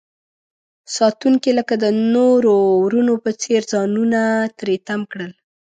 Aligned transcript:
ساتونکي 0.95 1.51
لکه 1.59 1.73
د 1.83 1.85
نورو 2.13 2.53
ورونو 2.83 3.13
په 3.23 3.29
څیر 3.41 3.61
ځانونه 3.71 4.19
تری 4.59 4.75
تم 4.87 5.01
کړل. 5.11 5.31